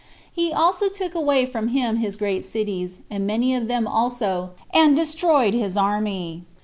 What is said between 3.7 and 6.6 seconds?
also, and destroyed his army.